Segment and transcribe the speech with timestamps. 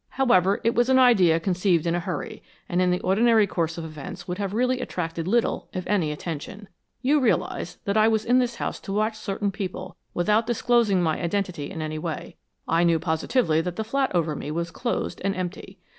[0.09, 3.85] However, it was an idea conceived in a hurry, and in the ordinary course of
[3.85, 6.67] events would have really attracted little, if any, attention.
[7.03, 11.21] You realize that I was in this house to watch certain people without disclosing my
[11.21, 12.35] identity in any way.
[12.67, 15.77] I knew positively that the flat over me was closed and empty.